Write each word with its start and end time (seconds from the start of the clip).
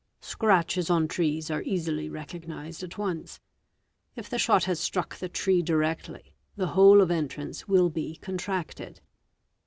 Scratches 0.19 0.89
on 0.89 1.07
trees 1.07 1.51
are 1.51 1.61
easily 1.61 2.09
recognised 2.09 2.83
i 2.83 2.87
once. 2.97 3.39
If 4.15 4.31
the 4.31 4.39
shot 4.39 4.63
has 4.63 4.79
struck 4.79 5.15
the 5.17 5.29
tree 5.29 5.61
directly, 5.61 6.33
the 6.55 6.69
hole 6.73 7.01
of 7.01 7.11
entrance 7.11 7.67
will 7.67 7.91
be 7.91 8.15
contracted. 8.15 8.99